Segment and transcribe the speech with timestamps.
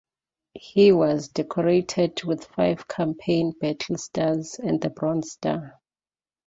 [0.55, 5.79] He was decorated with five campaign battle stars and the Bronze Star.